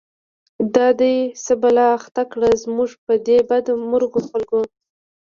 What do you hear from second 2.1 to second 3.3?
کړه، زمونږ په